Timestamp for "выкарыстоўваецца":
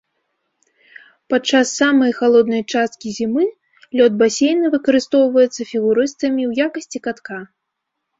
4.77-5.61